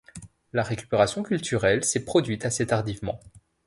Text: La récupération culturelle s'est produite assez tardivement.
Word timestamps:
La 0.51 0.63
récupération 0.63 1.21
culturelle 1.21 1.83
s'est 1.83 2.03
produite 2.05 2.43
assez 2.47 2.65
tardivement. 2.65 3.19